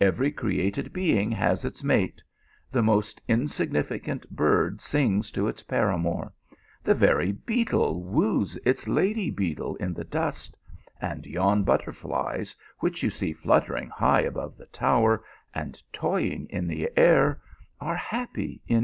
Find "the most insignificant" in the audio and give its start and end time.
2.70-4.30